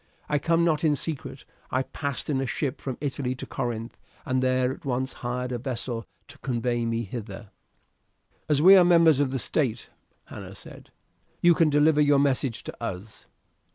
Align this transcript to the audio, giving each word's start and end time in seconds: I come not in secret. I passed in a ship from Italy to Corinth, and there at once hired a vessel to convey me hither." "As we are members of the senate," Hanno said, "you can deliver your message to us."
I 0.27 0.39
come 0.39 0.65
not 0.65 0.83
in 0.83 0.95
secret. 0.95 1.45
I 1.69 1.83
passed 1.83 2.27
in 2.27 2.41
a 2.41 2.47
ship 2.47 2.81
from 2.81 2.97
Italy 2.99 3.35
to 3.35 3.45
Corinth, 3.45 3.95
and 4.25 4.41
there 4.41 4.71
at 4.73 4.83
once 4.83 5.13
hired 5.21 5.51
a 5.51 5.59
vessel 5.59 6.07
to 6.29 6.39
convey 6.39 6.85
me 6.85 7.03
hither." 7.03 7.51
"As 8.49 8.63
we 8.63 8.75
are 8.75 8.83
members 8.83 9.19
of 9.19 9.29
the 9.29 9.37
senate," 9.37 9.91
Hanno 10.25 10.53
said, 10.53 10.89
"you 11.41 11.53
can 11.53 11.69
deliver 11.69 12.01
your 12.01 12.17
message 12.17 12.63
to 12.63 12.83
us." 12.83 13.27